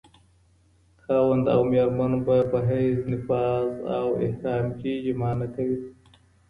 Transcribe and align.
خاوند 1.03 1.45
او 1.55 1.61
ميرمن 1.71 2.13
به 2.25 2.37
په 2.51 2.57
حيض، 2.69 2.99
نفاس 3.11 3.69
او 3.97 4.07
احرام 4.25 4.65
کي 4.79 4.91
جماع 5.05 5.33
نکوي 5.39 5.79